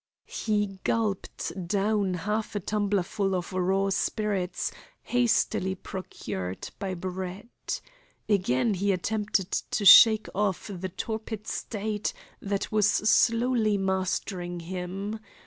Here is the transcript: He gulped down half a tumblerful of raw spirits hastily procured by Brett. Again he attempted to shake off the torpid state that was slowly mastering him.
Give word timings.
He 0.25 0.79
gulped 0.83 1.67
down 1.67 2.15
half 2.15 2.55
a 2.55 2.59
tumblerful 2.59 3.35
of 3.35 3.53
raw 3.53 3.89
spirits 3.89 4.71
hastily 5.03 5.75
procured 5.75 6.71
by 6.79 6.95
Brett. 6.95 7.79
Again 8.27 8.73
he 8.73 8.91
attempted 8.91 9.51
to 9.51 9.85
shake 9.85 10.25
off 10.33 10.71
the 10.73 10.89
torpid 10.89 11.45
state 11.45 12.13
that 12.41 12.71
was 12.71 12.87
slowly 12.89 13.77
mastering 13.77 14.61
him. 14.61 15.19